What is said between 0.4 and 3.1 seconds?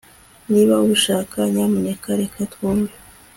Niba ubishaka nyamuneka reka twumve